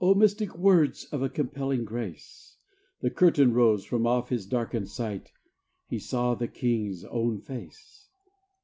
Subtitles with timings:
[0.00, 2.56] Oh, mystic words Of a compelling grace:
[3.00, 5.30] The curtain rose from off his darkened sight
[5.86, 8.08] He saw the King's own face.